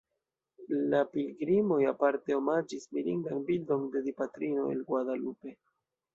[0.93, 5.57] La pilgrimoj aparte omaĝis mirindan bildon de Dipatrino el Guadalupe.